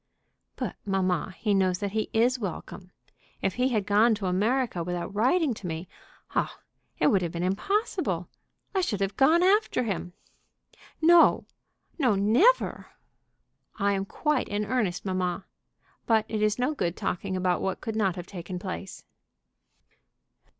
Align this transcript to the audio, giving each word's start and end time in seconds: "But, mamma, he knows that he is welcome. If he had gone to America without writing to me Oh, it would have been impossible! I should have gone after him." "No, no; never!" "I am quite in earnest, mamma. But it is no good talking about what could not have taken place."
"But, 0.55 0.77
mamma, 0.83 1.35
he 1.37 1.53
knows 1.53 1.77
that 1.77 1.91
he 1.91 2.09
is 2.11 2.39
welcome. 2.39 2.91
If 3.43 3.53
he 3.53 3.67
had 3.69 3.85
gone 3.85 4.15
to 4.15 4.25
America 4.25 4.83
without 4.83 5.13
writing 5.13 5.53
to 5.53 5.67
me 5.67 5.87
Oh, 6.33 6.49
it 6.97 7.05
would 7.11 7.21
have 7.21 7.31
been 7.33 7.43
impossible! 7.43 8.27
I 8.73 8.81
should 8.81 8.99
have 8.99 9.15
gone 9.15 9.43
after 9.43 9.83
him." 9.83 10.13
"No, 11.03 11.45
no; 11.99 12.15
never!" 12.15 12.87
"I 13.77 13.93
am 13.93 14.05
quite 14.05 14.49
in 14.49 14.65
earnest, 14.65 15.05
mamma. 15.05 15.45
But 16.07 16.25
it 16.27 16.41
is 16.41 16.57
no 16.57 16.73
good 16.73 16.97
talking 16.97 17.37
about 17.37 17.61
what 17.61 17.79
could 17.79 17.95
not 17.95 18.15
have 18.15 18.25
taken 18.25 18.57
place." 18.57 19.05